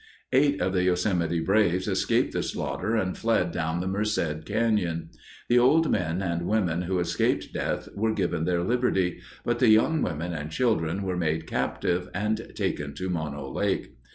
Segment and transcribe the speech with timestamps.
[0.33, 5.09] Eight of the Yosemite braves escaped the slaughter and fled down the Merced Canyon.
[5.47, 10.01] The old men and women who escaped death were given their liberty, but the young
[10.01, 13.93] women and children were made captive and taken to Mono Lake.